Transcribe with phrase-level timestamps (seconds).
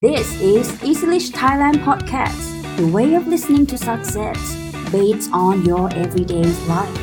[0.00, 2.44] This is Easylish Thailand Podcast,
[2.76, 4.38] the way of listening to success
[4.92, 6.98] based on your everyday life.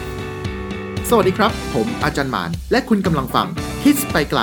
[1.10, 3.48] สวัสดีครับ ผมอาจารย์หมาน และคุณกำลังฟัง
[3.84, 4.42] คิดไปไกล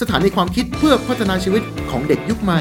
[0.00, 2.60] สถานีความคิดเพื่อพัฒนาชีวิตของเด็กยุคใหม่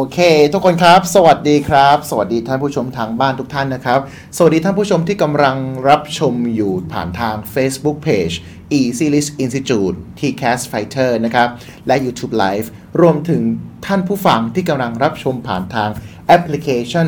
[0.00, 0.20] โอเค
[0.52, 4.00] ทุกคนครับ สวัสดีครับ สวัสดีท่านผู้ชมทางบ้านทุกท่านนะครับ
[4.36, 5.56] สวัสดีท่านผู้ชมที่กำลัง
[5.88, 8.34] รับชมอยู่ผ่านทาง Facebook Page
[8.78, 11.48] e s l i s t Institute Tcast Fighter นะครับ
[11.86, 12.66] และ YouTube Live
[13.00, 13.42] รวมถึง
[13.86, 15.90] ท่านผู้ฟังที่กำลังรับชมผ่านทาง
[16.26, 17.06] แอปพลิเคชัน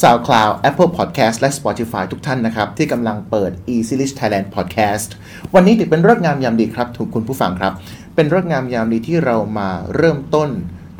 [0.00, 5.08] SoundCloud Apple Podcast และ Spotify ทุกท่านนะครับ ที่กำลังเปิด e s l i s t Thailand Podcast
[5.54, 7.72] วันนี้ถือเป็นเรื่องงามยามดีครับทุกคุณผู้ฟังครับ
[8.14, 10.50] เป็นเรื่องงามยามดีที่เรามาเริ่มต้น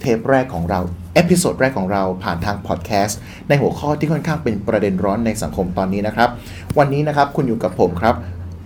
[0.00, 0.80] เทปแรกของเรา
[1.14, 6.30] episode แรกของเราผ่านทางพอดแคสต์ในหัวข้อที่ค่อนข้างเป็นประเด็นร้อนในสังคมตอนนี้นะครับ
[6.78, 8.14] วันนี้นะครับคุณอยู่กับผมครับ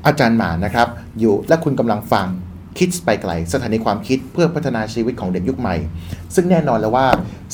[0.07, 0.89] อาจารย์หมานะครับ
[1.21, 2.27] อยู่และคุณกำลังฟัง
[2.79, 5.77] คิดไปไกล สถานีความคิดเพื่อพัฒนาชีวิตของเด็กยุคใหม่
[6.35, 7.07] ซึ่งแน่นอนแล้วว่า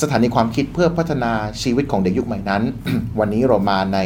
[0.02, 2.62] สถานีความคิดเพื่อพัฒนาชีวิตของเด็กยุคใหม่นั้น
[3.18, 3.98] วันนี้เรามาใน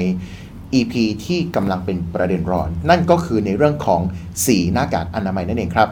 [0.74, 4.00] EP ที่กำลังเป็นประเด็นร้อน นั่นก็คือในเรื่องของ
[4.46, 5.88] สีหน้ากากอนามัยนั่นเองครับ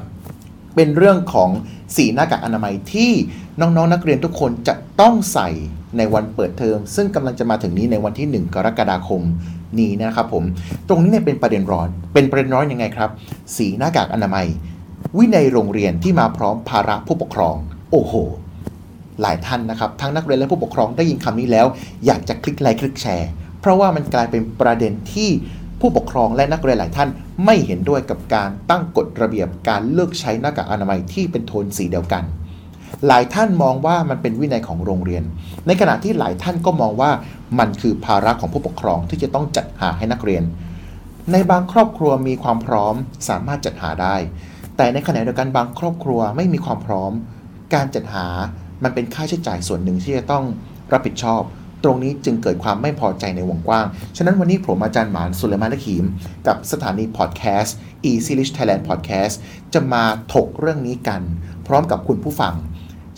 [0.76, 1.50] เป็นเรื่องของ
[1.96, 3.10] สีหน้ากากอนามัยที่
[3.60, 5.48] น้องๆนนักเรียนทุกคนจะต้องใส่
[5.96, 9.22] ในวันเปิดเทอม ซึ่งกำลังจะมาถึงนี้ในวันที่ 1 กรกฎาคม
[9.78, 10.44] นี้นะครับผม
[10.88, 13.10] ตรงนี้เนี่ยเป็นประเด็นร้อน เป็นประเด็นร้อนยังไงครับ
[13.56, 14.46] สีหน้ากากอนามัย
[15.18, 17.56] วินัยโรงเรียนที่มาพร้อมภาระผู้ปกครอง
[17.90, 18.14] โอ้โห
[19.20, 21.66] หลายท่านนะครับ ทั้งนักเรียนและผู้ปกครองได้ยินคำนี้แล้ว
[22.06, 25.30] อยากจะคลิกไลค์คลิกแชร์ เพราะว่ามันกลายเป็นประเด็นที่
[25.82, 27.10] ผู้ปกครองและนักเรียนหลายท่าน
[27.44, 32.24] ไม่เห็นด้วยกับการตั้งกฎระเบียบการเลือกใช้หน้ากากอนามัยที่เป็นโทนสีเดียวกัน
[33.06, 35.22] หลายท่านมองว่ามันเป็นวินัยของโรงเรียน
[35.66, 37.10] ในขณะที่หลายท่านก็มองว่า
[37.58, 40.42] มันคือภาระของผู้ปกครองที่จะต้องจัดหาให้นักเรียน
[41.32, 42.94] ในบางครอบครัวมีความพร้อม
[43.28, 44.16] สามารถจัดหาได้
[44.76, 47.12] แต่ในขณะเดียวกันบางครอบครัวไม่มีความพร้อม
[47.74, 48.26] การจัดหา
[48.82, 50.44] มันเป็นค่าใช้จ่ายส่วนหนึ่งที่จะต้อง
[50.92, 51.42] รับผิดชอบ
[51.84, 56.04] ตรงนี้จึงเกิดความไม่พอใจในวงกว้าง ฉะนั้นวันนี้ผมอาจารย์หมานสุเลมานละขีม
[56.46, 57.76] กับสถานีพอดแคสต์
[58.10, 59.34] Easy Rich Thailand Podcast
[59.74, 60.04] จะมา
[60.34, 61.22] ถกเรื่องนี้กัน
[61.66, 62.54] พร้อมกับคุณผู้ฟัง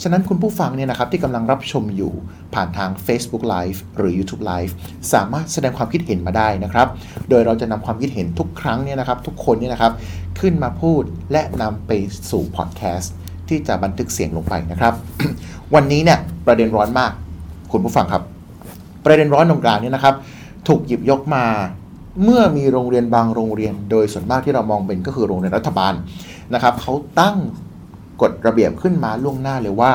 [0.03, 2.13] ฉะนั้นคุณผู้ฟังเนี่ยนะครับที่กำลังรับชมอยู่
[2.55, 4.73] ผ่านทาง Facebook Live หรือ YouTube Live
[5.13, 6.89] สามารถแสดงความคิดเห็นมาได้นะครับ
[7.29, 9.93] โดยเราจะนำความคิดเห็นทุกครั้งเนี่ยนะครับ ทุกคนเนี่ยนะครับ
[10.41, 11.91] ขึ้นมาพูดและนำไป
[12.31, 13.13] สู่พอดแคสต์
[13.49, 14.95] ที่จะบันทึกเสียงลงไปนะครับ
[15.75, 17.13] วันนี้เนี่ยประเด็นร้อนมาก
[17.73, 18.23] คุณผู้ฟังครับ
[19.05, 20.15] ประเด็นร้อนตรงกลางนี่นะครับ
[20.69, 21.45] ถูกหยิบยกมา
[22.23, 25.95] เมื่อมีโรงเรียนบางโรงเรียน โดยส่วนมากที่เรามองเป็นก็คือโรงเรียนรัฐบาล
[26.55, 27.37] นะครับเขาตั้ง
[28.23, 29.93] กฎระเบียบขึ้นมาล่วงหน้าเลยว่า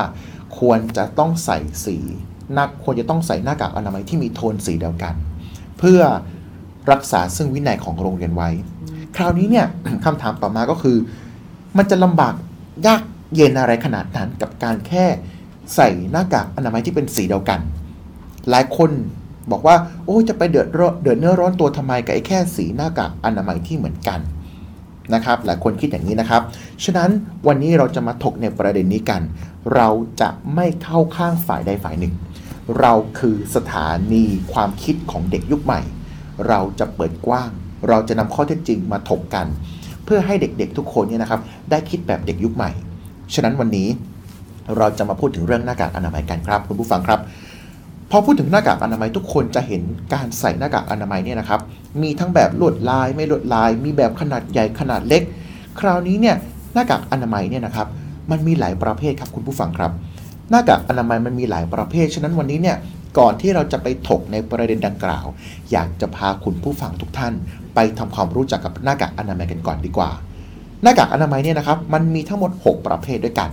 [0.59, 1.97] ควรจะต้องใส่สี
[2.57, 5.13] นักควรจะต้องใส่หน้ากากอนามัยที่มีโทนสีเดียวกัน
[5.79, 6.01] เพื่อ
[6.91, 8.49] รักษาซึ่งวินัยของโรงเรียนไว้
[9.15, 9.65] คราวนี้เนี่ย
[10.05, 10.97] คำถามต่อมาก็คือ
[11.77, 12.33] มันจะลำบาก
[12.87, 13.01] ยาก
[13.35, 15.05] เย็นอะไรขนาดนั้นกับการแค่
[15.75, 17.59] ใส่หน้ากากอนามัยที่เป็นสีเดียวกัน
[18.49, 18.91] หลายคน
[19.51, 24.19] บอกว่า โอ้จะไปเดือดร้อนเดือดเนื้อร้อนตัวทำไมกับไอ้แค่สีหน้ากากอนามัยที่เหมือนกัน
[25.13, 26.41] นะครับ หลายคนคิดอย่างนี้นะครับ
[26.83, 27.09] ฉะนั้น
[27.47, 29.21] วันนี้เราจะมาถกในประเด็นนี้กัน
[29.75, 29.89] เรา
[30.21, 32.13] จะไม่เข้าข้างฝ่ายใดฝ่ายหนึ่ง
[32.79, 34.23] เราคือสถานี
[34.53, 35.81] ความคิดของเด็กยุคใหม่
[36.47, 37.49] เราจะเปิดกว้าง
[37.89, 39.47] เราจะนำข้อเท็จจริงมาถกกัน
[40.05, 41.41] เพื่อให้เด็กๆทุกคนเนี่ยนะครับ
[41.71, 42.71] ได้คิดแบบเด็กยุคใหม่
[43.33, 43.87] ฉะนั้นวันนี้
[44.77, 47.19] เราจะมาพูดถึงเรื่องหน้ากากอนามัยกันครับ คุณผู้ฟังครับ
[48.11, 49.81] พอพูดถึงหน้ากากอนามัยทุกคนจะเห็น
[50.13, 51.59] การใส่หน้ากากอนามัยเนี่ยนะครับ
[52.01, 55.21] มีทั้งแบบลวดลายไม่ลวดลาย มีแบบขนาดใหญ่ขนาดเล็ก
[55.79, 56.35] คราวนี้เนี่ย
[56.73, 57.87] หน้ากากอนามัยเนี่ยนะครับ
[58.31, 59.91] มันมีหลายประเภทครับคุณผู้ฟังครับ
[60.49, 62.77] หน้ากากอนามัยมันมีหลายประเภท ฉะนั้นวันนี้เนี่ย
[63.19, 65.25] ก่อนที่เราจะไปถกในประเด็นดังกล่าว
[65.71, 67.33] อยากจะพาคุณผู้ฟังทุกท่าน
[67.75, 70.09] ไปทำความรู้จักกับหน้ากากอนามัยกันก่อนดีกว่า
[70.83, 73.49] หน้ากากอนามัยเนี่ยนะครับ มันมีทั้งหมด 6 ประเภทด้วยกัน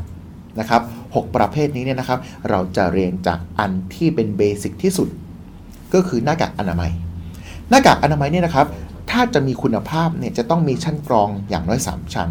[0.61, 2.19] นะครับ6ประเภทนี้เนี่ยนะครับ
[2.50, 5.08] เราจะเรียนจากอันที่เป็นเบสิกที่สุด
[5.94, 6.91] ก็คือหน้ากากอนามัย
[7.70, 8.67] หน้ากากอนามัยเนี่ยนะครับ
[9.11, 12.31] ถ้าจะมีคุณภาพเนี่ยจะต้องมีชั้นกรองอย่างน้อย 3 ชั้น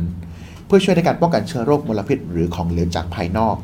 [0.66, 3.56] เพื่อช่วยในการป้องกันเชื้อโรคมลพิษ หรือของเหลวจากภายนอก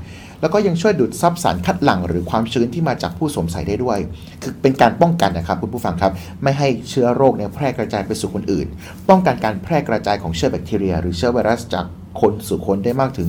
[0.42, 4.00] แล้วก็ยังช่วยดูดซับสารคัดหลั่งหรือความชื้นที่มาจากผู้สวมใส่ได้ด้วย
[4.42, 6.12] คือเป็นการป้องกันนะครับคุณผู้ฟังครับ
[6.44, 8.68] ไม่ให้เชื้อโรคเนี่ยแพร่กระจายไปสู่คนอื่น
[9.10, 11.86] ป้องกันการแพร่กระจายของเชื้อแบคทีเรีย หรือเชื้อไวรัสจาก
[12.22, 13.28] คนสู่คนได้มากถึง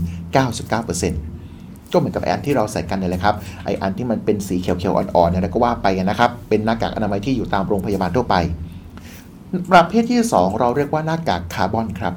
[0.76, 3.34] 99%ก็เหมือนกับไออันที่เราใส่กันนี่แหละครับ
[3.64, 8.34] ไออันที่มันเป็นสีเขียวๆอ่อนๆเนี่ยก็ว่าไปนะครับ เป็นหน้ากากอนามัยที่อยู่ตามโรงพยาบาลทั่วไป
[9.73, 12.14] ประเภทที่ 2 เราเรียกว่าหน้ากากคาร์บอนครับ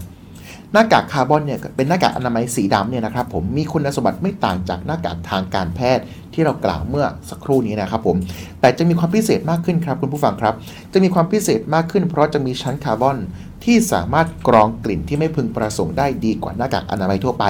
[0.73, 6.03] หน้ากากคาร์บอนเนี่ยเป็นหน้ากากอนามัยสีดำเนี่ยนะครับผมมีคุณสมบัติไม่ต่างจากหน้ากากทางการแพทย์
[6.33, 8.17] ที่เรากล่าวเมื่อสักครู่นี้นะครับผม
[8.61, 10.53] แต่จะมีความพิเศษมากขึ้นครับคุณผู้ฟังครับ
[10.93, 13.17] จะมีความพิเศษมากขึ้นเพราะจะมีชั้นคาร์บอน
[13.65, 17.45] ที่สามารถกรองกลิ่นที่ไม่พึงประสงค์ได้ดีกว่าหน้ากากอนามัยทั่วไป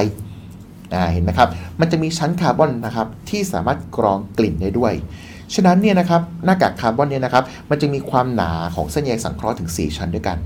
[1.13, 4.93] เห็นไหมครับ มันจะมีชั้นคาร์บอนนะครับที่สามารถกรองกลิ่นได้ด้วย
[5.53, 10.37] ฉะนั้นเนี่ยนะครับหน้ากากคาร์บอนเนี่ยนะครับ มันจะมีความหนาของเส้นใยสังเคราะห์ถึง 4 ชั้นด้วยกัน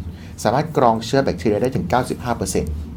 [0.44, 1.86] สามารถกรองเชื้อแบคทีเรียได้ถึง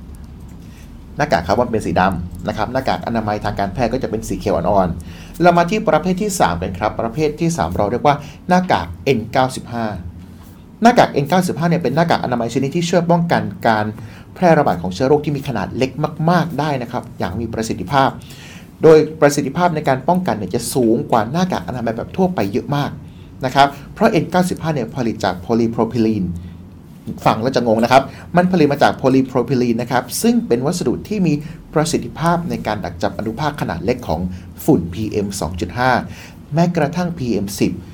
[0.03, 8.17] 95%หน้ากากคาร์บอนเป็นสีดำนะครับ หน้ากากอนามัยทางการแพทย์ก็จะเป็นสีเขียวอ่อนๆ เรามาที่ประเภทที่ 3 กันครับ ประเภทที่ 3 เราเรียกว่า
[8.49, 8.87] หน้ากาก
[9.19, 9.73] N95
[10.83, 13.87] หน้ากาก N95 เนี่ยเป็นหน้ากากอนามัยชนิดที่ช่วยป้องกันการ
[14.35, 15.91] แพร่ระบาดของเชื้อโรคที่มีขนาดเล็ก
[16.31, 18.09] มาก ๆ ได้นะครับอย่างมีประสิทธิภาพ
[18.83, 22.91] โดยประสิทธิภาพในการป้องกันเนี่ยจะสูงกว่าหน้ากากอนามัยแบบทั่วไปเยอะมาก
[23.45, 26.25] นะครับเพราะ N95 เนี่ยผลิตจากโพลีโพรพิลีน
[27.25, 28.03] ฟังแล้วจะงงนะครับ
[28.37, 31.33] มันผลิตมาจากโพลีโพรพิลีนนะครับ ซึ่งเป็นวัสดุที่มี
[31.75, 34.21] ประสิทธิภาพในการดักจับอนุภาคขนาดเล็กของ
[34.65, 35.27] ฝุ่น PM
[35.91, 37.92] 2.5 แม้กระทั่ง PM 10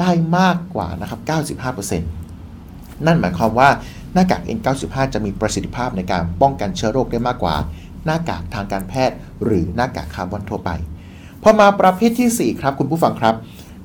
[0.00, 1.20] ได้มากกว่านะครับ
[1.68, 2.00] 95%
[3.06, 3.68] นั่นหมายความว่า
[4.14, 7.56] หน้ากาก N95 จะมีประสิทธิภาพในการป้องกันเชื้อโรคได้มากกว่า
[8.04, 10.70] หน้ากากทางการแพทย์ หรือหน้ากากคาร์บอนทั่วไป
[11.42, 13.34] พอมาประเภทที่ 4 ครับ คุณผู้ฟังครับ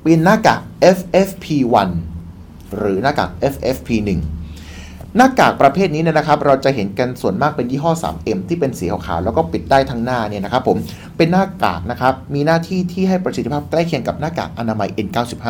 [0.02, 0.60] เป็นหน้ากาก
[0.96, 1.90] FFP1
[2.76, 4.10] หรือหน้ากาก FFP1
[5.16, 10.76] หน้ากากประเภทนี้นะครับ เราจะเห็นกันส่วนมากเป็นยี่ห้อ 3M ที่เป็นสีขาวๆแล้วก็ปิดได้ทั้งหน้าเนี่ยนะครับผม
[11.16, 15.46] เป็นหน้ากากนะครับมีหน้าที่ที่ให้ประสิทธิภาพใกล้เคียงกับหน้ากากอนามัย N95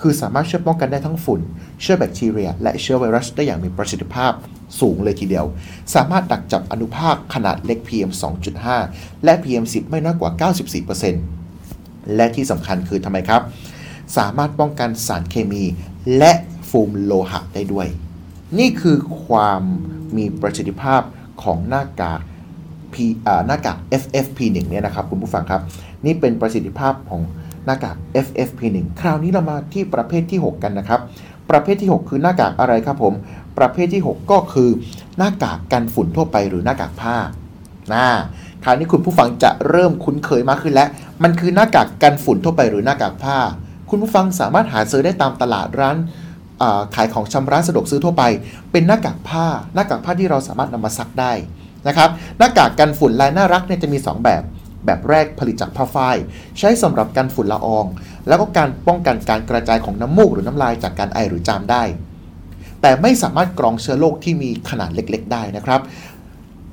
[0.00, 1.40] คือสามารถช่วยป้องกันได้ทั้งฝุ่น
[1.80, 4.32] เชื้อแบคทีเรีย และเชื้อไวรัสได้อย่างมีประสิทธิภาพ
[4.80, 5.46] สูงเลยทีเดียว
[5.94, 8.10] สามารถดักจับอนุภาคขนาดเล็ก PM
[8.66, 10.50] 2.5 และ PM 10 ไม่น้อยกว่า
[11.42, 13.42] 94%และที่สำคัญคือทำไมครับ
[14.16, 15.64] สามารถป้องกันสารเคมี
[16.18, 16.32] และ
[16.68, 17.86] ฟูมโลหะได้ด้วย
[18.58, 19.62] นี่คือความ
[20.16, 21.02] มีประสิทธิภาพ
[21.42, 22.20] ของหน้ากาก
[22.92, 22.96] P
[23.46, 25.62] หน้ากาก FFP1 เนี่ยนะครับคุณผู้ฟังครับ
[26.04, 27.22] นี่เป็นประสิทธิภาพของ
[27.68, 31.00] หน้ากาก FFP1 คราวนี้เรามาที่ประเภทที่ 6 กันนะครับ
[31.50, 33.14] ประเภทที่ 6 คือหน้ากากอะไรครับผม
[33.58, 34.70] ประเภทที่ 6 ก็คือ
[35.18, 37.16] หน้ากากกันฝุ่นทั่วไปหรือหน้ากากผ้า
[37.94, 38.06] นะ
[38.64, 40.88] คราวนี้คุณผู้ฟังจะเริ่มคุ้นเคยมากขึ้นแล้ว
[41.22, 43.36] มันคือหน้ากากกันฝุ่นทั่วไปหรือหน้ากากผ้า
[43.90, 45.96] คุณผู้ฟังสามารถหาซื้อได้ตามตลาดร้าน
[46.94, 48.22] ขายของชำร้านสะดวกซื้อทั่วไป
[48.72, 51.32] เป็นหน้ากากผ้า หน้ากากผ้าที่เราสามารถนำมาซักได้
[51.88, 54.42] นะครับ หน้ากากกันฝุ่นลายน่ารักเนี่ยจะมี 2 แบบ
[54.88, 56.16] แบบแรกผลิตจากผ้าฝ้าย
[56.58, 57.86] ใช้สำหรับการฝุ่นละออง
[58.28, 61.82] แล้วก็การป้องกันการกระจายของน้ำมูกหรือน้ำลายจากการไอหรือจามได้
[62.82, 65.80] แต่ไม่สามารถกรองเชื้อโรคที่มีขนาดเล็ก ๆ ได้นะครับ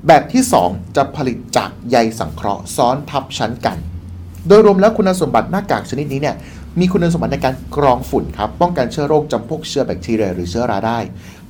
[0.06, 3.76] แบบที่ 2 จะผลิตจากใยสังเคราะห์ซ้อนทับชั้นกัน
[4.48, 6.36] โดยรวมแล้วคุณสมบัติหน้ากากชนิดนี้เนี่ย
[6.80, 10.98] มีคุณสมบัติในการกรองฝุ่นครับ ป้องกันเชื้อโรคจำพวกเชื้อแบคทีเรียหรือเชื้อราได้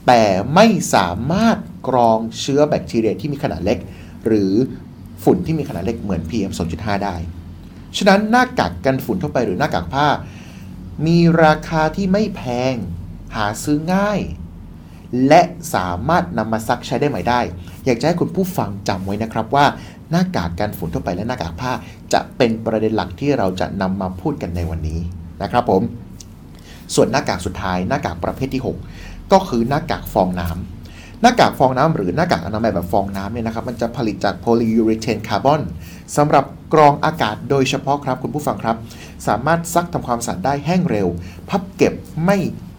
[0.06, 0.22] แต่
[0.54, 1.56] ไม่สามารถ
[1.88, 3.78] กรองเชื้อแบคทีเรียที่มีขนาดเล็ก
[4.26, 4.52] หรือ
[5.26, 7.16] ฝุ่นที่มีขนาดเล็กเหมือน PM 2.5 ได้
[7.96, 10.06] ฉะนั้นหน้ากากกันฝุ่นทั่วไปหรือหน้ากากผ้า
[11.06, 12.42] มีราคาที่ไม่แพ
[12.72, 12.74] ง
[13.34, 14.20] หาซื้อง่าย
[15.28, 15.42] และ
[15.74, 17.40] สามารถนำมาซักใช้ได้ใหม่ได้
[17.84, 19.66] อยากจะให้คุณผู้ฟังจำไว้นะครับว่า
[20.10, 21.72] หน้ากากกันฝุ่นทั่วไปและหน้ากากผ้า
[22.12, 25.00] จะเป็นประเด็นหลักที่เราจะนำมาพูดกันในวันนี้
[25.42, 25.82] นะครับผม
[26.94, 28.62] ส่วนหน้ากากสุดท้ายหน้ากากประเภทที่
[28.96, 30.75] 6 ก็คือหน้ากากฟองน้ำ
[31.26, 35.62] น้ากากฟองน้ำหรือหน้ากากอนามัยแบบฟองน้ำเนี่ยนะครับมันจะผลิตจากโพลียูเรเทนคาร์บอน
[36.16, 38.76] สำหรับกรองอากาศโดยเฉพาะครับคุณผู้ฟังครับ
[39.26, 41.08] สามารถซักทำความสะอาดได้แห้งเร็ว
[41.48, 42.36] พับเก็บไม่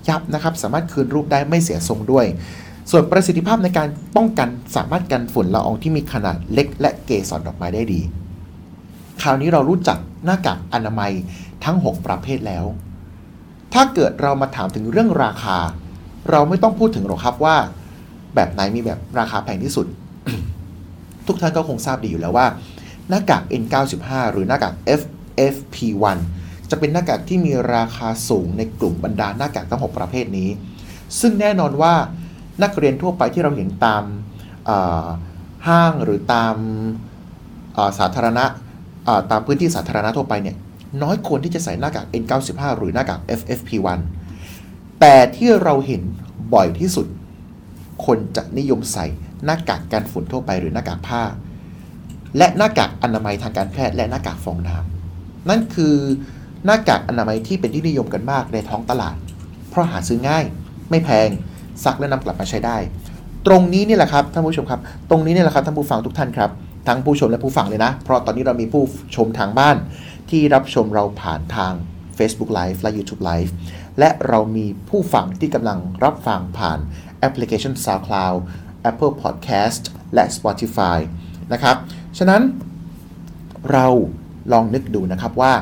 [0.10, 2.26] ยับนะครับ สามารถคืนรูปได้ไม่เสียทรงด้วย
[2.92, 8.02] ส่วนประสิทธิภาพในการป้องกันสามารถกันฝุ่นละอองที่มีขนาดเล็ก และเกสรดอกไม้ได้ดี
[9.22, 11.12] คราวนี้เรารู้จักหน้ากากอนามัย
[11.64, 12.66] ทั้ง 6 ประเภทแล้ว
[13.74, 15.58] ถ้าเกิดเรามาถามถึงเรื่องราคา
[16.30, 17.58] เราไม่ต้องพูดถึงหรอกครับว่า
[18.36, 19.88] แบบไหนมีแบบราคาแพงที่สุด
[21.28, 22.48] ทุกท่านก็คงทราบดีอยู่แล้วว่า
[23.10, 26.18] หน้ากาก N95 หรือหน้ากาก FFP1
[26.70, 30.50] จะเป็นหน้ากากที่มีราคาสูงในกลุ่มบรรดาหน้ากากทั้ง 6 ประเภทนี้
[31.20, 31.94] ซึ่งแน่นอนว่า
[32.64, 34.04] นักเรียนทั่วไปที่เราเห็นตาม
[35.68, 36.56] ห้างหรือตาม
[38.00, 38.46] สาธารณะ
[39.32, 40.56] ตามพื้นที่สาธารณะทั่วไปเนี่ย
[41.04, 44.00] น้อยคนที่จะใส่หน้ากาก N95 หรือหน้ากาก FFP1
[45.00, 46.02] แต่ที่เราเห็น
[46.54, 47.08] บ่อยที่สุด
[48.06, 49.06] คนจะนิยมใส่
[49.46, 51.22] หน้ากากกันฝุ่นทั่วไปหรือหน้ากากผ้า
[52.38, 55.96] และหน้ากากอนามัยทางการแพทย์และหน้ากากฟองน้ำนั่นคือ
[56.66, 59.16] หน้ากากอนามัยที่เป็นที่นิยมกันมากในท้องตลาด
[59.70, 60.44] เพราะหาซื้อง่าย
[60.90, 61.30] ไม่แพง
[61.84, 62.78] ซักและนำกลับมาใช้ได้
[63.48, 66.52] ตรงนี้นี่แหละครับท่านผู้ชมครับ ตรงนี้นี่แหละครับท่านผู้ฟังทุกท่านครับ
[66.88, 68.84] ทั้งผู้ชมและผู้ฟังเลยนะ เพราะตอนนี้เรามีผู้
[69.16, 69.76] ชมทางบ้าน
[70.30, 71.74] ที่รับชมเราผ่านทาง
[72.18, 73.52] Facebook Live และ YouTube Live
[74.00, 76.80] และเรามีผู้ฟังที่กำลังรับฟังผ่าน
[77.30, 78.38] ปพลิเคชัน SoundCloud
[78.90, 80.98] Apple Podcast และ Spotify
[81.54, 81.76] นะครับ
[82.18, 82.42] ฉะนั้น
[83.72, 83.88] เรา
[84.52, 85.54] ลองนึกดูนะครับว่า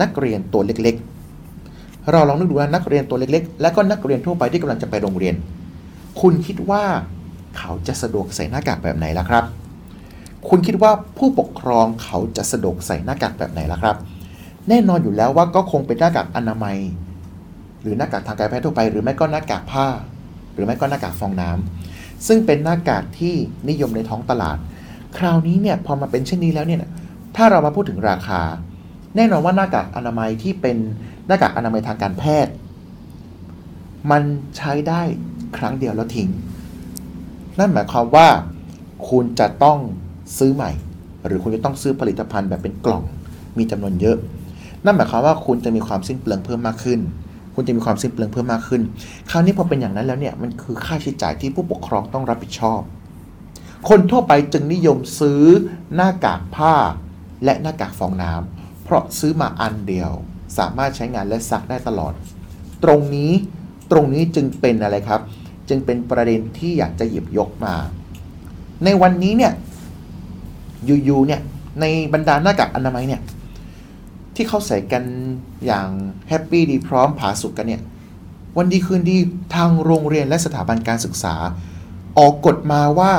[0.00, 5.34] นักเรียนตัวเล็กๆ เราลองนึกดูว่านักเรียนตัวเล็กๆ และก็นักเรียนทั่วไปที่กำลังจะไปโรงเรียน
[6.20, 6.82] คุณคิดว่า
[7.58, 9.44] เขาจะสะดวกใส่หน้ากากแบบไหนล่ะครับ
[10.48, 13.96] คุณคิดว่าผู้ปกครองเขาจะสะดวกใส่หน้ากากแบบไหนล่ะครับ
[14.68, 16.76] แน่นอนอยู่แล้วว่าก็คงเป็นหน้ากากอนามัย
[17.82, 19.86] หรือหน้ากากทางการแพทย์ทั่วไป หรือไม่ก็หน้ากากผ้า
[20.58, 23.34] รือไม่ก็หน้ากากฟองน้ำซึ่งเป็นหน้ากากที่
[23.68, 24.58] นิยมในท้องตลาด
[25.18, 26.80] คราวนี้เนี่ยพอมาเป็นเช่นนี้แล้วเนี่ย
[27.36, 28.40] ถ้าเรามาพูดถึงราคา
[29.16, 30.76] แน่นอนว่าหน้ากากอนามัยที่เป็น
[31.26, 32.52] หน้ากากอนามัยทางการแพทย์
[34.10, 34.22] มัน
[34.56, 35.02] ใช้ได้
[35.56, 36.28] ครั้งเดียวแล้วทิ้ง
[37.58, 38.28] นั่นหมายความว่า
[39.10, 39.78] คุณจะต้อง
[40.38, 40.70] ซื้อใหม่
[41.26, 43.02] หรือคุณจะต้องซื้อผลิตภัณฑ์แบบเป็นกล่อง
[43.58, 44.16] มีจำนวนเยอะ
[44.84, 47.00] นั่นหมายความว่าคุณจะมีความสิ้นเปลืองเพิ่มมากขึ้น
[47.60, 48.82] คุณจะมีความสิ้นเปลืองเพิ่มมากขึ้น
[49.30, 52.80] คราวนี้พอเป็นอย่างนั้นแล้วเนี่ยมันคือค่าใช้จ่ายที่ผู้ปกครองต้องรับผิดชอบ
[53.88, 55.42] คนทั่วไปจึงนิยมซื้อ
[55.94, 56.74] หน้ากากผ้า
[57.44, 60.12] และหน้ากากฟองน้ำเพราะซื้อมาอันเดียว
[60.58, 62.12] สามารถใช้งานและซักได้ตลอด
[62.84, 63.32] ตรงนี้
[63.90, 65.20] ตรงนี้จึงเป็นอะไรครับ
[65.68, 67.74] จึงเป็นประเด็นที่อยากจะหยิบยกมา
[68.84, 69.52] ในวันนี้เนี่ย
[71.04, 71.40] อยู่ๆเนี่ย
[71.80, 71.84] ใน
[72.14, 73.20] บรรดาหน้ากากอนามัยเนี่ย
[74.38, 75.04] ที่เขาใส่กัน
[75.66, 75.88] อย่าง
[76.28, 77.82] แฮปปี้ดีพร้อมผาสุกกันเนี่ย
[78.56, 79.16] วันดีคืนดี
[79.54, 81.34] ทางโรงเรียนและสถาบันการศึกษา
[82.18, 83.12] ออกกฎมาว่า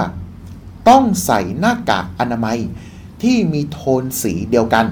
[0.90, 2.58] ต้องใส่หน้ากากอนามัย
[3.24, 4.86] ที่มีโทนสีเดียวกัน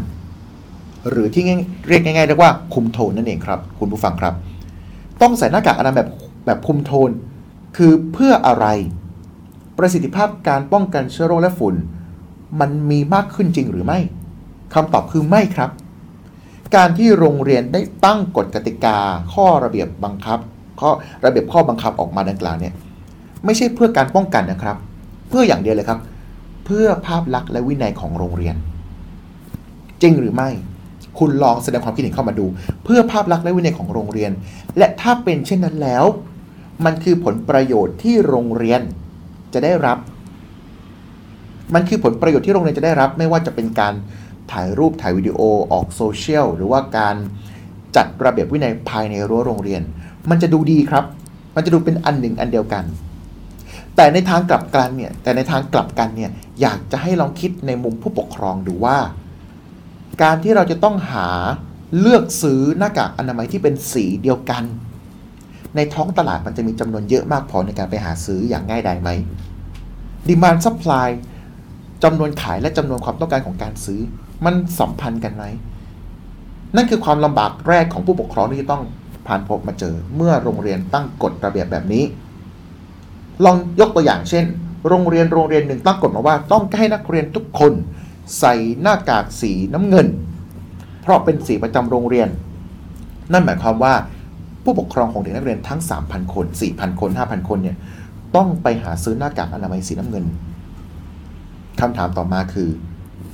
[1.09, 1.43] หรือที่
[1.87, 4.33] เรียกง่ายๆเรียกว่าคุมโทนนั่นเองครับ คุณผู้ฟังครับ
[5.21, 6.09] ต้องใส่หน้ากากอนามัยแบบ
[6.45, 7.09] แบบคุมโทน
[7.77, 8.65] คือเพื่ออะไร
[9.77, 11.75] ประสิทธิภาพการป้องกันเชื้อโรคและฝุ่น
[12.59, 13.99] มันมีมากขึ้นจริงหรือไม่
[14.73, 15.69] คำตอบคือไม่ครับ
[16.75, 18.97] การที่โรงเรียนได้ตั้งกฎกติกา
[19.33, 20.39] ข้อระเบียบบังคับ
[20.81, 20.89] ข้อ
[21.25, 22.73] ระเบียบข้อบังคับออกมาดังกล่าวเนี่ย
[23.45, 24.77] ไม่ใช่เพื่อการป้องกันนะครับ
[25.29, 25.99] เพื่ออย่างเดียวเลยครับ
[26.65, 28.55] เพื่อภาพลักษณ์และวินัยของโรงเรียน
[30.01, 30.49] จริงหรือไม่
[31.19, 32.45] คุณลองแสดงความคิดเห็นเข้ามาดู
[32.83, 34.31] เพื่อภาพลักษณ์และวินัยของโรงเรียน
[34.77, 36.03] และถ้าเป็นเช่นนั้นแล้ว
[36.85, 38.81] มันคือผลประโยชน์ที่โรงเรียน
[39.53, 39.97] จะได้รับ
[41.75, 43.93] มันคือผลประโยชน์ที่โรงเรียนจะได้รับ ไม่ว่าจะเป็นการ
[44.51, 45.39] ถ่ายรูปถ่ายวิดีโอ
[45.71, 47.15] ออกโซเชียลหรือว่าการ
[47.95, 49.81] จัดระเบียบวินัยภายในรั้วโรงเรียน
[50.29, 51.05] มันจะดูดีครับ
[51.55, 52.83] มันจะดูเป็นอันหนึ่งอันเดียวกัน
[53.95, 58.97] แต่ในทางกลับกันเนี่ยแต่ในทางกลับกันเนี่ยอยากจะให้ลองคิดในมุมผู้ปกครองดูว่า
[60.23, 61.27] การที่เราจะต้องหา
[61.99, 64.63] เลือกซื้อหน้ากากอนามัยที่เป็นสีเดียวกัน
[65.75, 69.09] ในท้องตลาดมันจะมีจำนวนเยอะมากพอในการไปหาซื้ออย่างง่ายดายไหม
[70.27, 71.09] demand supply
[72.03, 74.01] จำนวนขายและจำนวนความต้องการของการซื้อ
[74.45, 75.43] มันสัมพันธ์กันไหม
[76.75, 78.83] นั่นคือความลำบากแรกของผู้ปกครองที่จะต้อง
[79.27, 82.03] ผ่านพบมาเจอ เมื่อโรงเรียนตั้งกฎระเบียบแบบนี้
[83.45, 84.45] ลองยกตัวอย่างเช่น
[84.87, 87.73] โรงเรียนโรงเรียนหนึ่งตั้งกฎมาว่า ต้องให้นักเรียนทุกคน
[88.39, 90.07] ใส่หน้ากากสีน้ำเงิน
[91.01, 92.27] เพราะเป็นสีประจำโรงเรียน
[93.33, 93.93] นั่นหมายความว่า
[94.63, 97.77] ผู้ปกครองของเด็กนักเรียนทั้ง 3,000 คน 4,000 คน 5,000 คนเนี่ย
[98.35, 100.25] ต้องไปหาซื้อหน้ากากอนามัยสีน้ำเงิน
[101.79, 102.69] คำถามต่อมาคือ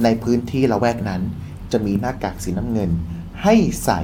[0.04, 1.22] ในพื้นที่ละแวกนั้น
[1.72, 2.90] จะมีหน้ากากสีน้ำเงิน
[3.44, 4.02] ให้ใส่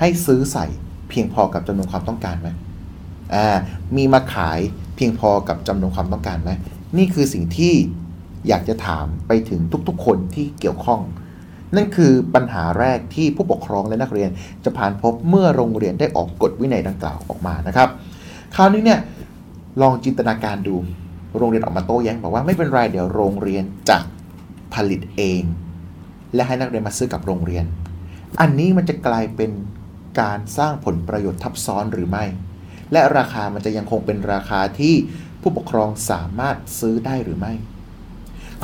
[0.00, 0.66] ให้ซื้อใส่
[1.08, 2.48] เพียงพอกับจำนวนความต้องการไหม
[3.34, 3.46] อ่า
[3.96, 4.60] มีมาขาย
[4.96, 6.50] เพียงพอกับจำนวนความต้องการไหม
[6.98, 7.74] นี่คือสิ่งที่
[8.48, 11.00] อยากจะถามไปถึงทุกๆ คนที่เกี่ยวข้อง
[11.76, 14.30] นั่นคือปัญหาแรกที่ผู้ปกครองและนักเรียน
[14.64, 17.88] จะผ่านพบเมื่อโรงเรียนได้ออกกฎวินัยดังกล่าวออกมานะครับ
[18.56, 19.00] คราวนี้เนี่ย
[19.82, 20.76] ลองจินตนาการดู
[21.38, 23.98] โรงเรียนออกมาโต้แย้งบอกว่าไม่เป็นไรเดี๋ยวโรงเรียนจะ
[24.74, 25.42] ผลิตเอง
[26.34, 27.64] และให้นักเรียนมาซื้อกับโรงเรียน
[28.40, 29.50] อันนี้มันจะกลายเป็น
[30.20, 32.24] การสร้างผลประโยชน์ทับซ้อนหรือไม่
[32.92, 34.94] และราคามันจะยังคงเป็นราคาที่
[35.42, 37.52] ผู้ปกครองสามารถซื้อได้หรือไม่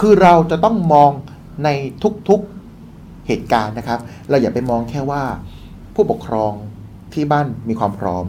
[0.01, 1.11] คือเราจะต้องมอง
[1.65, 1.69] ใน
[2.29, 5.23] ทุกๆเหตุการณ์นะครับ เราอย่าไปมองแค่ว่า
[5.95, 6.53] ผู้ปกครอง
[7.13, 8.27] ที่บ้านมีความพร้อม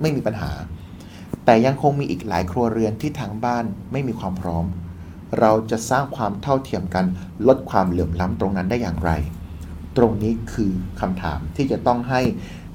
[0.00, 0.52] ไม่มีปัญหา
[1.44, 4.64] แต่ยังคงมีอีกหลายครัวเรือนที่ทางบ้านไม่มีความพร้อม
[5.40, 7.04] เราจะสร้างความเท่าเทียมกัน
[7.48, 9.10] ลดความเหลื่อมล้ำตรงนั้นได้อย่างไร
[9.96, 12.20] ตรงนี้คือคำถามที่จะต้องให้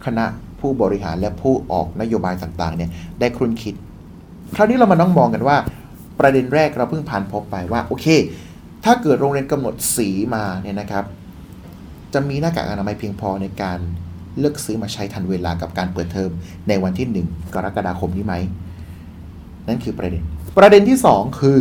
[0.06, 0.26] คณะ
[0.60, 3.76] ผู้บริหารและผู้ออกนโยบายต่างๆเนี่ยได้ครุ่นคิด
[4.56, 5.58] คราวนี้เรามาต้องมองกันว่า
[6.20, 8.08] ประเด็นแรกเราเพิ่งผ่านพบไปว่าโอเค
[8.86, 11.06] ถ้าเกิดโรงเรียนกำหนดสีมาเนี่ยนะครับ
[12.14, 13.80] จะมีหน้ากากอนามัยเพียงพอในการ
[14.40, 16.32] เลือกซื้อมาใช้ทันเวลากับการเปิดเทอม
[16.68, 18.36] ในวันที่ 1 กรกฎาคมนี้ไหม
[19.68, 20.24] นั่นคือประเด็น
[20.58, 21.58] ประเด็นที่ 2 คือ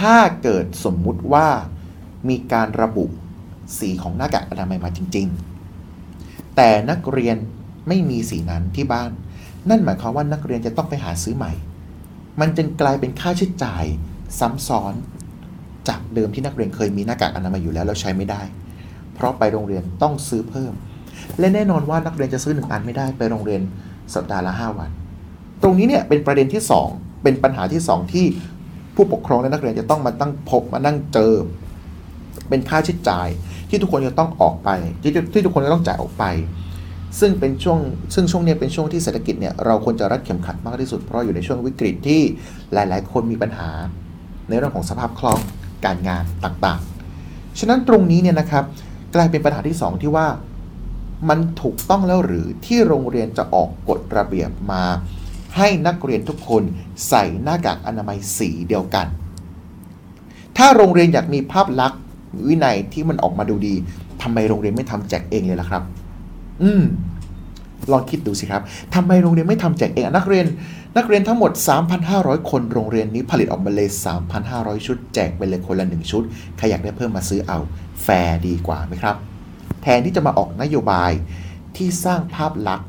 [0.00, 1.48] ถ้าเกิดสมมุติว่า
[2.28, 3.06] มีการระบุ
[3.78, 5.26] สีของหน้ากากอนามัยมาจริง
[5.90, 7.36] ๆ แต่นักเรียน
[7.88, 9.10] ไม่มีสีนั้นที่บ้าน
[9.68, 11.52] นั่นหมายความว่านักเรียนจะต้องไปหาซื้อใหม่
[12.40, 13.84] มันจึงกลายเป็นค่าใช้จ่าย
[14.38, 14.94] ซ้ำซ้อน
[15.88, 18.42] จากเดิมที่นักเรียนเคยมีหน้ากากอนามัยอยู่แล้วแล้วใช้ไม่ได้
[19.14, 20.72] เพราะไปโรงเรียนต้องซื้อเพิ่ม
[21.38, 23.60] และแน่นอนว่านักเรียนจะซื้อหนึ่งอันไม่ได้ไปโรงเรียน
[24.14, 24.90] สัปดาห์ละ 5 วัน
[25.62, 28.26] ตรงนี้เนี่ยเป็นประเด็นที่ 2 เป็นปัญหาที่ 2 ที่
[29.00, 31.32] ผู้ปกครองและนักเรียนจะต้องมาตั้งพบมานั่งเจอ
[32.48, 33.28] เป็นค่าใช้จ่าย
[33.68, 34.68] ที่ทุกคนจะต้องออกไป
[35.02, 36.24] ที่ที่ทุกคนจะต้องจ่ายออกไป
[37.20, 37.78] ซึ่งเป็นช่วง
[38.14, 42.20] ซึ่งช่วงนี้เป็นช่วงที่เศรษฐกิจเนี่ยเราควรจะรัดเข็มขัดมากที่สุดเพราะอยู่ในช่วงวิกฤตที่
[42.72, 43.70] หลาย ๆ คนมีปัญหา
[44.48, 45.40] ในเรื่องของสภาพคล่อง
[45.84, 48.64] การงานต่างๆ ฉะนั้นตรงนี้เนี่ยนะครับ
[49.14, 50.26] กลายเป็นปัญหาที่ 2 ที่ว่า
[51.28, 54.84] มันถูกต้องแล้วหรือที่โรงเรียนจะออกกฎระเบียบมา
[55.56, 56.62] ให้นักเรียนทุกคน
[57.08, 59.06] ใส่หน้ากากอนามัยสีเดียวกัน
[60.56, 62.00] ถ้าโรงเรียนอยากมีภาพลักษณ์
[62.46, 63.74] วินัยที่มันออกมาดูดี
[64.22, 65.82] ทำไมโรงเรียนไม่ทำแจกเองเลยล่ะครับ
[66.62, 66.82] อืม
[67.92, 68.62] ลองคิดดูสิครับ
[68.94, 70.46] ทำไมโรงเรียนไม่ทำแจกเอง นักเรียน
[70.96, 71.50] นักเรียนทั้งหมด
[72.00, 73.88] 3,500 คนโรงเรียนนี้ผลิตออกมาเลย
[74.36, 76.22] 3,500 ชุด แจกไปเลยคนละ 1 ชุด
[76.56, 77.58] ใครอยากได้เพิ่มมาซื้อเอา
[78.02, 79.16] แฟร์ดีกว่าไหมครับ
[79.82, 81.12] แทนที่จะมาออกนโยบาย
[81.76, 82.88] ที่สร้างภาพลักษณ์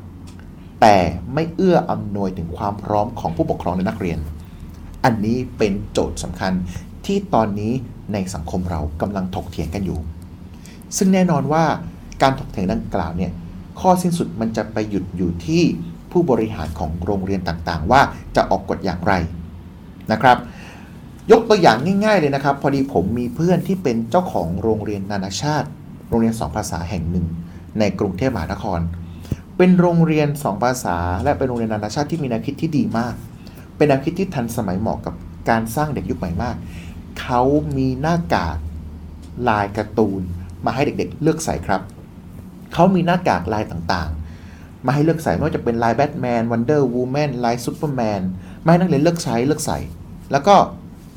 [0.84, 0.96] แต่
[1.34, 4.18] ไม่เอื้ออำนวยถึงความพร้อมของผู้ปกครองและนักเรียน
[5.04, 6.52] อันนี้เป็นโจทย์สำคัญ
[7.06, 7.72] ที่ตอนนี้
[8.12, 9.98] ในสังคมเรากำลังถกเถียงกันอยู่
[10.96, 11.64] ซึ่งแน่นอนว่า
[12.22, 13.32] การถกเถียงดังกล่าวเนี่ย
[13.80, 15.62] ข้อสิ้นสุดมันจะไปหยุดอยู่ที่
[16.12, 18.00] ผู้บริหารของโรงเรียนต่างๆ ว่า
[18.36, 19.12] จะออกกฎอย่างไร
[20.12, 20.36] นะครับ
[21.30, 25.68] ยกตัวอย่างง่าย ๆ เลยนะครับ พอดีผมมีเพื่อนที่เป็นเจ้าของโรงเรียนนานาชาติ
[26.08, 27.26] โรงเรียนสองภาษาแห่งหนึ่ง
[27.78, 28.80] ในกรุงเทพมหานคร
[29.64, 33.14] เป็นโรงเรียนสองภาษา และเป็นโรงเรียนนานาชาติที่มีแนวคิดที่ดีมาก
[33.76, 35.14] เป็นแนวคิดที่ทันสมัยเหมาะกับ
[35.48, 36.56] การสร้างเด็กยุคใหม่มาก
[37.20, 37.42] เขา
[37.76, 38.56] มีหน้ากาก
[39.48, 40.22] ลายการ์ตูน
[40.64, 41.80] มาให้เด็กๆ เลือกใส่ครับ
[42.72, 48.20] เขามีหน้ากากลายต่างๆ มาให้เลือกใส่ไม่ว่าจะเป็นลายแบทแมนวันเดอร์วูแมนลายซูเปอร์แมน
[48.64, 49.78] มาให้นักเรียนเลือกใช้เลือกใส่
[50.32, 50.54] แล้วก็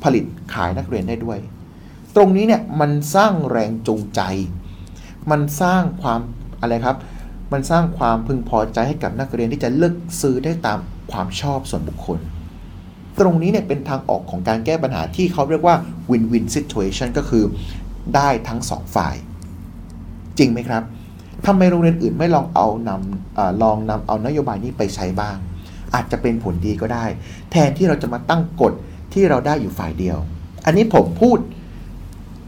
[0.02, 0.24] ผลิต
[0.54, 1.38] ขายนักเรียนได้ด้วย
[2.16, 4.20] ตรงนี้เนี่ยมันสร้างแรงจูงใจ
[5.30, 6.20] มันสร้างความ
[6.62, 6.98] อะไรครับ
[7.52, 10.78] มันสร้างความพึงพอใจให้กับนักเรียนที่จะเลือกซื้อได้ตาม
[11.12, 12.18] ความชอบส่วนบุคคล
[13.20, 15.76] ตรงนี้เนี่ยเป็นทางออกของการแก้ปัญหาที่เขาเรียกว่า
[16.10, 17.44] win-win situation ก็คือ
[18.14, 19.16] ได้ทั้งสองฝ่าย
[20.38, 20.82] จริงไหมครับ
[21.46, 25.36] ทำไมโรงเรียนอื่นไม่ลองเอานำอลองนำเอานโยบายนี้ไปใช้บ้าง
[25.94, 27.04] อาจจะเป็นผลดีก็ได้
[27.50, 28.72] แทนที่เราจะมาตั้งกฎ
[29.12, 30.18] ที่เราได้อยู่ฝ่ายเดียว
[30.66, 31.38] อันนี้ผมพูด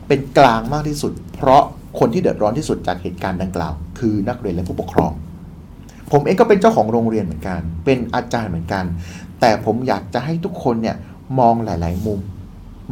[0.08, 1.64] เป็นกลางมากที่สุด เพราะ
[1.98, 5.12] คนที่เดือดร้อนที่สุดจากเหตุการณ์ดังกล่าว คือนักเรียนและผู้ปกครอง
[6.12, 8.84] ผมเองก็เป็นเจ้าของโรงเรียนเหมือนกัน เป็นอาจารย์เหมือนกัน
[9.40, 10.96] แต่ผมอยากจะให้ทุกคนเนี่ย
[11.38, 12.20] มองหลาย ๆ มุม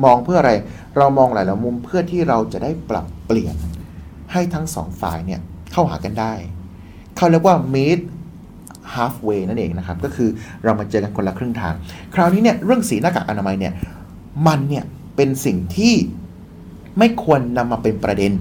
[0.04, 0.52] มองเพื่ออะไร
[0.96, 3.56] เรามองหลาย ๆ มุมเพื่อที่เราจะได้ปรับเปลี่ยน
[4.32, 5.40] ให้ทั้งสองฝ่ายเนี่ย
[5.72, 6.32] เข้าหากันได้
[7.16, 8.00] เขาเรียกว่า meet
[8.94, 10.28] halfway นั่นเองนะครับ ก็คือ
[10.64, 11.74] เรามาเจอกันคนละครึ่งทาง
[12.14, 13.72] คราวนี้เนี่ยเรื่องสีหน้ากากอนามัยเนี่ย
[14.46, 14.84] มันเนี่ย
[15.16, 15.94] เป็นสิ่งที่
[16.98, 18.32] ไม่ควรนำมาเป็นประเด็น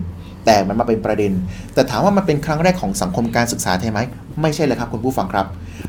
[0.45, 1.31] แต่มันมาเป็นประเด็น
[1.73, 3.99] แต่ถามว่ามันเป็นครั้งแรกของสังคมการศึกษาใช่ไหม
[4.41, 5.47] ไม่ใช่เลยครับคุณผู้ฟังครับ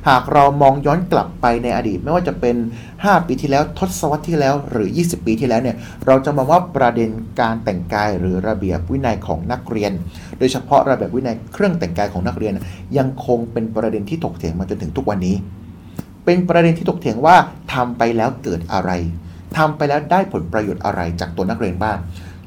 [0.09, 2.57] หากเรามองย้อนกลับไปในอดีต ไม่ว่าจะเป็น
[2.97, 9.93] 5 ปีที่แล้วทศวรรษที่แล้วหรือ 20 ปีที่แล้วเนี่ยเราจะมองว่าประเด็นการแต่งกายหรือระเบียบวินัยของนักเรียน
[10.39, 12.53] โดยเฉพาะระเบียบวินัยเครื่องแต่งกายของนักเรียน
[12.99, 15.37] ยังคงเป็นประเด็นที่ถกเถียงมาจนถึงทุกวันนี้
[16.25, 17.37] เป็นประเด็นที่ถกเถียงว่า
[17.73, 18.91] ทำไปแล้วเกิดอะไร
[19.57, 21.97] ทำไปแล้วได้ผลประโยชน์อะไรจากตัวนักเรียนบ้าง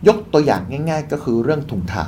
[0.07, 2.05] ยกตัวอย่างง่าย ๆ ก็คือเรื่องถุงเท้า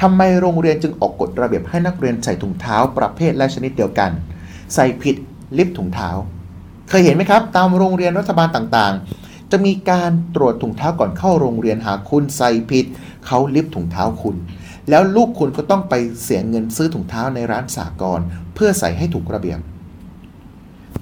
[0.00, 4.10] ทำไมโรงเรียนจึงออกกฎระเบียบให้นักเรียนใส่ถุงเท้าประเภทและชนิดเดียวกัน
[4.74, 5.16] ใส่ผิด
[5.58, 6.10] ลิฟต์ถุงเท้า
[6.88, 12.86] เคยเห็นไหมครับ ตามโรงเรียนรัฐบาลต่างๆ จะมีการตรวจถุงเท้าก่อนเข้าโรงเรียนหากคุณใส่ผิด
[13.26, 14.36] เขาลิฟต์ถุงเท้าคุณ
[14.90, 18.20] แล้วลูกคุณก็ต้องไปเสียเงินซื้อถุงเท้าในร้านสากล
[18.54, 19.58] เพื่อใส่ให้ถูกระเบียบ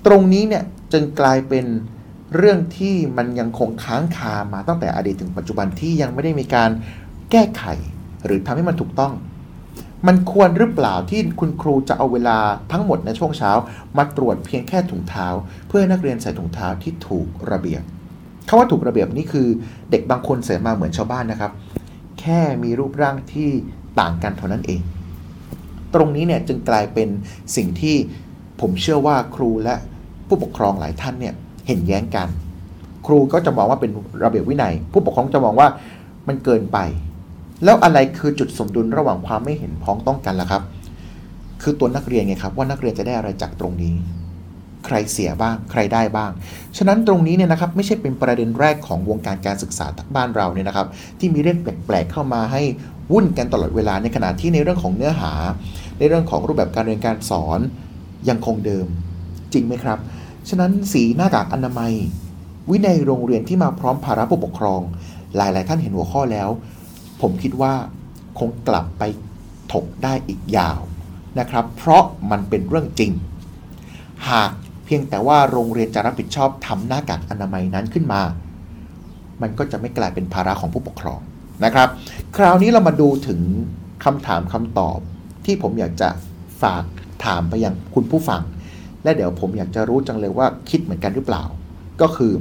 [0.07, 1.65] ตรงนี้เนี่ยจึงกลายเป็น
[2.37, 6.71] เรื่องที่มันยังคงค้างคามาตั้งแต่อดีตถึงปัจจุบันที่ยังไม่ได้มีการ
[7.31, 7.65] แก้ไข
[8.25, 9.13] หรือทำให้มันถูกต้อง
[10.07, 12.39] มันควรหรือเปล่าที่คุณครูจะเอาเวลา
[12.73, 13.53] ทั้งหมดในช่วงเช้า
[13.97, 15.27] มาตรวจเพียงแค่ถุงเท้า
[15.67, 17.83] เพื่อให้นักเรียนใส่ถุงเท้าที่ถูกระเบียบ
[18.49, 19.49] คาว่าถูกระเบียบนี่คือ
[19.91, 21.53] เด็กบางคนใส่มาเหมือนชาวบ้านนะครับ
[22.21, 23.49] แค่มีรูปร่างที่
[24.01, 24.81] ต่างกันเท่านั้นเอง
[25.95, 27.09] ตรงนี้เนี่ยจึงกลายเป็น
[27.57, 27.97] สิ่งที่
[28.61, 29.75] ผมเชื่อว่าครูและ
[30.27, 31.35] ผู้ปกครองหลายท่านเนี่ย
[31.67, 32.29] เห็นแย้งกัน
[33.07, 33.91] ครูก็จะมองว่าเป็น
[34.25, 35.69] ระเบียบวินัย ผู้ปกครองจะมองว่า
[36.29, 36.79] มันเกินไป
[37.65, 40.63] แล้วอะไรคือจุดสมดุลระหว่างความไม่เห็นพ้องต้องกันล่ะครับ
[41.63, 43.95] คือตัวนักเรียนไงครับ ว่านักเรียนจะได้อะไรจากตรงนี้
[44.87, 46.31] ใครเสียบ้าง ใครได้บ้าง
[46.77, 50.87] ฉะนั้นตรงนี้เนี่ยนะครับไม่ใช่เป็นประเด็นแรกของวงการการศึกษาบ้านเราเนี่ยนะครับ
[51.19, 52.63] ที่มีเรื่องแปลกๆเข้ามาให้
[53.13, 55.33] วุ่นกันตลอดเวลาในขณะที่ในเรื่องของเนื้อหา
[55.99, 57.61] ในเรื่องของรูปแบบการเรียนการสอน
[58.29, 58.87] ยังคงเดิม
[59.53, 59.99] จริงไหมครับ
[60.49, 61.93] ฉะนั้นสีหน้ากากอนามัย
[62.71, 64.81] วินัยโรงเรียนที่มาพร้อมภาระผู้ปกครอง
[65.37, 66.49] หลายๆ ท่านเห็นหัวข้อแล้ว
[67.21, 67.73] ผมคิดว่า
[68.39, 69.03] คงกลับไป
[69.73, 70.81] ถกได้อีกยาว
[71.39, 73.13] นะครับ เพราะมันเป็นเรื่องจริง
[74.29, 74.51] หาก
[74.85, 78.23] เพียงแต่ว่าโรงเรียนจะรับผิดชอบทำหน้ากากอนามัยนั้นขึ้นมา
[79.43, 81.21] มันก็จะไม่กลายเป็นภาระของผู้ปกครอง
[81.65, 81.89] นะครับ
[82.37, 83.41] คราวนี้เรามาดูถึง
[84.05, 84.99] คำถามคำตอบ
[85.45, 86.09] ที่ผมอยากจะ
[86.63, 86.85] ฝาก
[87.25, 88.43] ถามไปยังคุณผู้ฟัง
[89.05, 91.45] และเดี๋ยวผมอยากจะรู้จังเลยว่าคิดเหมือนกันหรือเปล่า
[92.01, 92.33] ก็คือ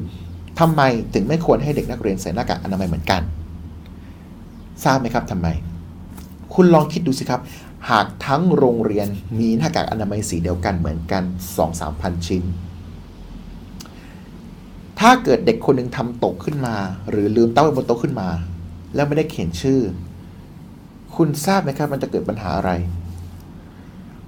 [0.60, 0.82] ทำไม
[1.14, 3.22] ถึงไม่ควรให้เด็กนักเรียนใส่หน้ากากอนามัยเหมือนกัน
[4.84, 5.48] ทราบไหมครับทำไม
[6.54, 7.42] คุณลองคิดดูสิครับ
[7.90, 9.08] หากทั้งโรงเรียน
[9.40, 11.24] มีหน้ากากอนามัยสีเดียวกันเหมือนกัน
[11.62, 12.44] 2-3พันชิ้น
[15.00, 16.76] ถ้าเกิดเด็กคนหนึ่งทำตกขึ้นมา
[17.10, 18.30] หรือลืมเต้าไว้บนโต๊ะขึ้นมา
[18.96, 19.80] แล้วไม่ได้เขียนชื่อ
[21.16, 22.72] คุณทราบไหมครับมันจะเกิดปัญหาอะไร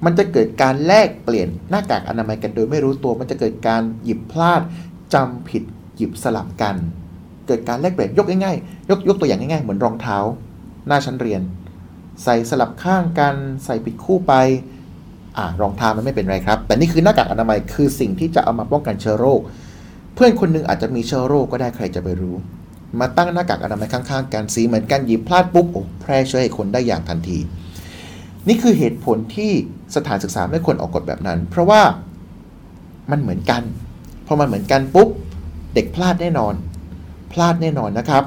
[0.06, 4.62] มันจะเกิดการแลกเปลี่ยนหน้ากากอนามัยกันโดยไม่รู้ตัว มันจะเกิดการหยิบพลาด
[5.14, 5.64] จำผิด
[5.96, 6.76] หยิบสลับกัน
[7.48, 10.18] เกิดการแลกเปลี่ยนยกง่ายๆยกยกตัวอย่างง่ายๆ เหมือนรองเท้า
[10.88, 11.42] หน้าชั้นเรียน
[12.24, 14.34] ใส่สลับข้างกันใส่ผิดคู่ไป
[15.38, 19.40] อ่ารองเท้ามันไม่เป็นไรครับ แต่นี่คือหน้ากากอนามัยคือสิ่งที่จะเอามาป้องกันเชื้อโรค
[20.14, 22.36] เพื่อนคนหนึงอาจจะมีเชื้อโรคก็ได้ใครจะไปรู้
[23.00, 27.40] มาตั้งหน้ากากอนามัยข้างๆกันสีเหมือนกันหยิบพลาดปุ๊บโอ้แพร่เชื้อให้คนได้อย่างทันที
[28.48, 29.52] นี่คือเหตุผลที่
[29.96, 31.82] สถานศึกษาไม่ควรออกกฎแบบนั้น เพราะว่า
[33.12, 33.62] มันเหมือนกัน
[34.28, 35.10] พอมันเหมือนกันปุ๊บ
[35.76, 36.54] เด็กพลาดแน่นอน
[37.34, 38.24] พลาดแน่นอนนะครับ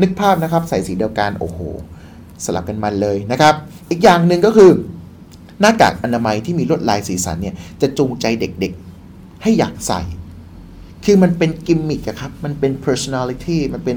[0.00, 1.58] นึกภาพนะครับใส่สีเดียวกันโอ้โห
[2.44, 3.54] สลับกันมันเลยนะครับ
[3.90, 4.70] อีกอย่างหนึ่งก็คือ
[5.60, 10.00] หน้ากากอนามัยที่มีลวดลายสีสันเนี่ยจะจูงใจเด็กๆ ให้อยากใส่
[11.04, 13.96] คือมันเป็นกิมมิคครับ มันเป็น personality มันเป็น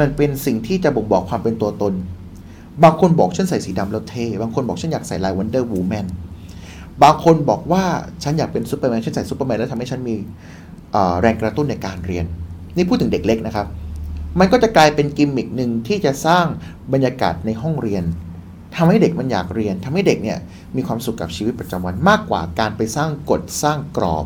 [0.00, 1.94] มันเป็นสิ่งที่จะบ่งบอกความเป็นตัวตน
[2.84, 6.06] บางคนบอกฉันใส่สีดำแล้วเท่ บางคนบอกฉันอยากใส่ลาย Wonder Woman
[7.02, 7.84] บางคนบอกว่า
[8.22, 10.14] ฉันอยากเป็นซูเปอร์แมน ฉันใส่ซูเปอร์แมนแล้วทำให้ฉันมี
[11.20, 12.24] แรงกระตุ้นในการเรียน
[12.76, 13.66] นี่พูดถึงเด็กเล็กนะครับ
[14.40, 16.46] มันก็จะกลายเป็นกิมมิคหนึ่งที่จะสร้าง
[16.92, 18.04] บรรยากาศในห้องเรียน
[18.76, 20.38] ทำให้เด็กมันอยากเรียนทำให้เด็กเนี่ย
[20.76, 24.24] มีความสุขกับชีวิตประจำวันมากกว่าการไปสร้างกฎสร้างกรอบ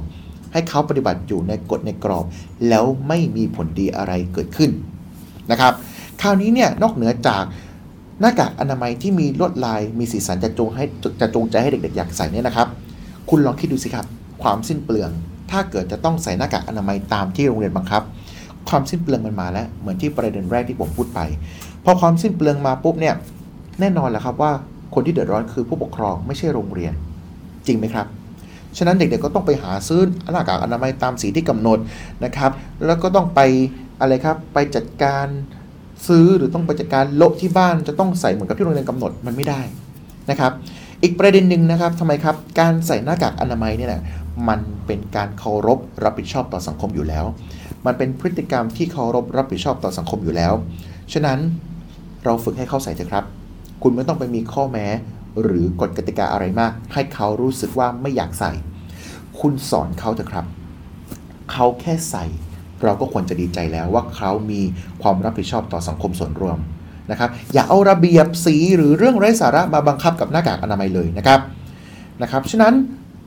[0.52, 2.24] ให้เขาปฏิบัติอยู่ในกฎในกรอบ
[2.68, 4.70] แล้วไม่มีผลดีอะไรเกิดขึ้น
[5.50, 5.72] นะครับ
[6.20, 7.44] คราวนี้เนี่ยนอกเหนือจาก
[8.20, 10.84] หน้ากากอนามัยที่มีลวดลายมีสีสันจะจงให้
[11.20, 12.68] จะจงใจให้เด็กๆอยากใส่เนี่ยนะครับ
[13.30, 14.06] คุณลองคิดดูสิครับ
[14.42, 15.10] ความสิ้นเปลือง
[15.50, 18.02] ถ้าเกิดจะต้องใส่หน้ากากอนามัยตามที่โรงเรียนบังคับ
[18.68, 21.20] ความสิ้นเปลืองมันมาแล้วเหมือนที่ประเด็นแรกที่ผมพูดไป
[21.84, 23.14] พอความสิ้นเปลืองมาปุ๊บเนี่ย
[23.80, 24.52] แน่นอนแหละครับว่า
[24.94, 26.92] คนที่เดือดร้อนคือผู้ปกครองไม่ใช่โรงเรียน
[27.66, 28.06] จริงไหมครับ
[28.76, 30.00] ฉะนั้นเด็กๆก็ต้องไปหาซื้อ
[30.32, 31.78] หน้ากากอนามัยตามสีที่กำหนด
[32.24, 32.50] นะครับ
[32.86, 33.40] แล้วก็ต้องไป
[34.00, 35.26] อะไรครับไปจัดการ
[36.08, 39.60] ซื้อหรือต้องไปจัดการโละที่บ้านจะต้องใส่เหมือนกับที่โรงเรียนกำหนดมันไม่ได้
[40.30, 40.52] นะครับ
[41.02, 44.02] อีกประเด็นหนึ่งนะครับทำไมครับ การใส่หน้ากากอนามัยเนี่ยนะ
[44.48, 47.24] มันเป็นการเคารพรับผิดชอบต่อสังคมอยู่แล้ว
[47.86, 50.52] มันเป็นพฤติกรรมที่เคารพรับผิดชอบต่อสังคมอยู่แล้ว
[51.12, 51.38] ฉะนั้น
[52.24, 53.24] เราฝึกให้เขาใส่เถอะครับ
[53.82, 54.86] คุณไม่ต้องไปมีข้อแม้
[55.42, 58.52] หรือกฎกติกาอะไรมาก ให้เขารู้สึกว่าไม่อยากใส่
[59.40, 60.46] คุณสอนเขาเถอะครับ
[61.52, 62.24] เขาแค่ใส่
[62.84, 64.60] เราก็ควรจะดีใจแล้วว่าเขามี
[65.02, 66.58] ความรับผิดชอบต่อสังคมส่วนรวม
[67.10, 71.40] นะครับ อย่าเอาระเบียบสีหรือเรื่องไร้สาระมาบังคับกับหน้ากากอนามัยเลยนะครับ
[72.22, 72.74] นะครับ ฉะนั้น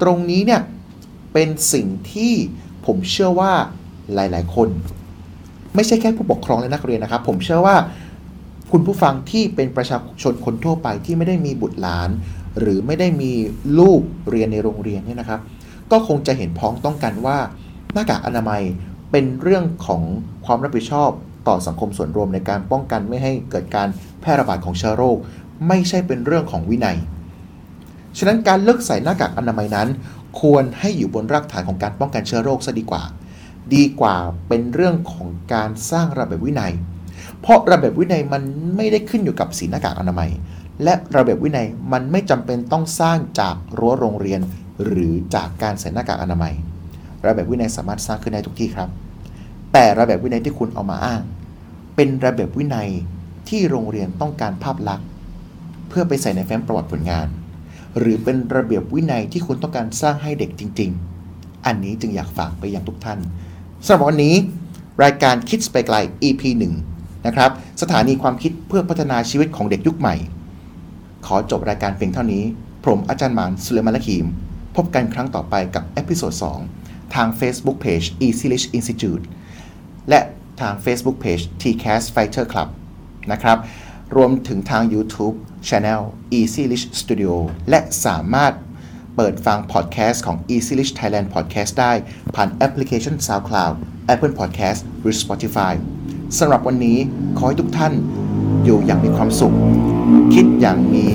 [0.01, 0.61] ตรงนี้เนี่ย
[1.33, 2.33] เป็นสิ่งที่
[2.85, 3.51] ผมเชื่อว่า
[4.13, 4.69] หลาย ๆ คน
[5.75, 7.75] ไม่ใช่แค่ผู้ปกครองและนักเรียนนะครับ ผมเชื่อว่า
[8.71, 12.09] คุณผู้ฟังที่เป็นประชาชนคนทั่วไปที่ไม่ได้มีบุตรหลาน
[12.59, 13.31] หรือไม่ได้มี
[13.79, 15.39] ลูกเรียนในโรงเรียนเนี่ยนะครับ
[15.91, 17.37] ก็คงจะเห็นพ้องต้องกันว่า
[17.93, 18.61] หน้ากากอนามัย
[19.11, 20.01] เป็นเรื่องของ
[20.45, 21.09] ความรับผิดชอบ
[21.47, 23.87] ต่อสังคมส่วนรวมในการป้องกันไม่ให้เกิดการ
[24.21, 25.17] แพร่ระบาดของเชื้อโรค
[25.67, 26.97] ไม่ใช่เป็นเรื่องของวินัย
[28.17, 29.87] ฉะนั้นการเลิกใส่หน้ากากอนามัยนั้น
[30.41, 33.03] ควรให้อยู่บนรากฐานของการป้องกันเชื้อโรคซะดีกว่า
[33.75, 34.15] ดีกว่า
[34.47, 36.73] เป็นเรื่องของการสร้างระเบียบวินัย
[37.41, 38.41] เพราะระเบียบวินัยมัน
[38.75, 40.29] ไม่ได้ขึ้นอยู่กับสีหน้ากากอนามัย
[40.83, 44.41] และระเบียบวินัยมันไม่จำเป็นต้องสร้างจากรั้วโรงเรียน
[44.83, 46.53] หรือจากการใส่หน้ากากอนามัย
[47.25, 48.89] ระเบียบวินัยสามารถสร้างขึ้นได้ทุกที่ครับ
[49.73, 51.21] แต่ระเบียบวินัยที่คุณเอามาอ้าง
[51.95, 52.89] เป็นระเบียบวินัย
[53.49, 55.07] ที่โรงเรียนต้องการภาพลักษณ์
[55.89, 57.27] เพื่อไปใส่ในแฟ้มประวัติผลงาน
[57.97, 60.91] หรือเป็นระเบียบวินัยที่คุณต้องการสร้างให้เด็กจริง
[61.27, 63.19] ๆ อันนี้จึงอยากฝากไปยังทุกท่าน
[63.85, 64.35] สำหรับวันนี้
[65.03, 66.41] รายการคิดไปไกล EP
[66.85, 67.51] 1นะครับ
[67.81, 70.15] สถานีความคิดเพื่อพัฒนาชีวิตของเด็กยุคใหม่
[71.25, 72.43] ขอจบรายการเพียงเท่านี้
[72.83, 74.25] ผมอาจารย์หมานสุเลมาละขีม
[74.75, 76.78] พบกันครั้งต่อไปกับ episode 2
[77.15, 79.23] ทาง Facebook Page Easylish Institute
[80.09, 80.19] และ
[80.61, 82.69] ทาง Facebook Page TCAS Fighter Club
[83.31, 83.57] นะครับ
[84.15, 85.35] รวมถึงทาง YouTube
[85.67, 86.01] Channel
[86.39, 87.33] Easy Rich Studio
[87.69, 88.53] และสามารถ
[89.15, 91.93] เปิดฟังพอดแคสต์ของ Easy Rich Thailand Podcast ได้
[92.35, 93.73] ผ่านแอปพลิเคชัน SoundCloud
[94.13, 95.73] Apple Podcast หรือ Spotify
[96.37, 96.97] สำหรับวันนี้
[97.37, 97.93] ขอให้ทุกท่าน
[98.65, 99.55] อยู่อย่างมีความสุข
[100.33, 101.05] คิดอย่างมี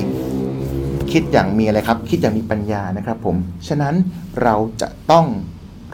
[1.13, 3.37] คิดอย่างมีอะไรครับ คิดอย่างมีปัญญานะครับผม
[3.69, 3.95] ฉะนั้น
[4.43, 5.27] เราจะต้อง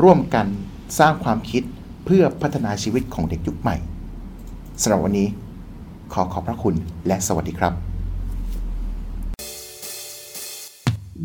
[0.02, 0.46] ร่วมกัน
[0.98, 1.62] สร้างความคิด
[2.04, 3.76] เพื่อพัฒนาชีวิตของเด็กยุคใหม่
[4.82, 5.28] สำหรับวันนี้
[6.12, 6.74] ขอขอบพระคุณ
[7.06, 7.72] และสวัสดีครับ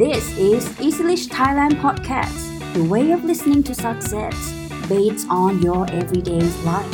[0.04, 2.40] This is Easyish Thailand Podcast,
[2.78, 4.36] the way of listening to success
[4.94, 6.94] based on your everyday life.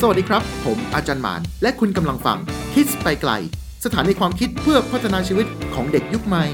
[0.00, 2.38] สวัสดีครับ ผมอาจารย์หมาน และคุณกำลังฟัง
[2.72, 3.32] Kids ไปไกล
[3.84, 6.44] สถานีความคิดเพื่อพัฒนาชีวิตของเด็กยุคใหม่